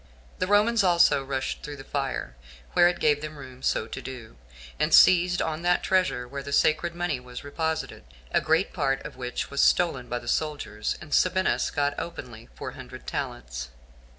[0.39, 2.35] The Romans also rushed through the fire,
[2.73, 4.35] where it gave them room so to do,
[4.79, 9.15] and seized on that treasure where the sacred money was reposited; a great part of
[9.15, 13.67] which was stolen by the soldiers, and Sabinus got openly four hundred talents.